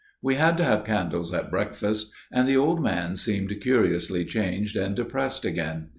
We 0.19 0.33
had 0.33 0.57
to 0.57 0.63
have 0.63 0.83
candles 0.83 1.31
at 1.31 1.51
breakfast, 1.51 2.11
and 2.31 2.47
the 2.47 2.57
old 2.57 2.81
man 2.83 3.15
seemed 3.17 3.61
curiously 3.61 4.25
changed 4.25 4.75
and 4.75 4.95
depressed 4.95 5.45
again. 5.45 5.89